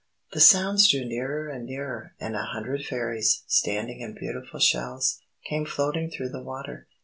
[0.33, 5.63] _"The sounds drew nearer and nearer, and a hundred Fairies, standing in beautiful shells, came
[5.63, 6.87] floating through the water.